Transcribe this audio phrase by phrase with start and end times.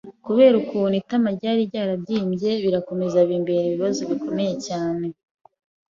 [0.25, 5.05] kubera ukuntu itama ryari ryarabyimbye, birakomeza bimbana ibibazo bikomeye cyane